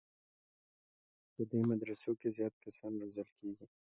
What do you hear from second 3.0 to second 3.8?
روزل کېږي.